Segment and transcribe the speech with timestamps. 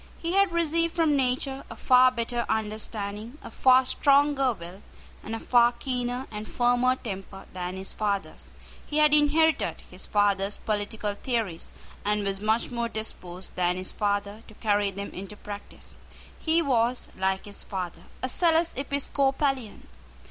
[0.17, 4.81] He had received from nature a far better understanding, a far stronger will,
[5.21, 8.47] and a far keener and firmer temper than his father's.
[8.83, 11.71] He had inherited his father's political theories,
[12.03, 15.93] and was much more disposed than his father to carry them into practice.
[16.35, 19.85] He was, like his father, a zealous Episcopalian.